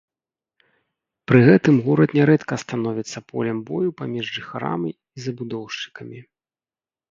Пры 1.31 1.39
гэтым 1.47 1.75
горад 1.87 2.15
нярэдка 2.21 2.55
становіцца 2.63 3.23
полем 3.31 3.57
бою 3.69 3.89
паміж 4.01 4.25
жыхарамі 4.41 4.91
і 5.15 5.19
забудоўшчыкамі. 5.29 6.27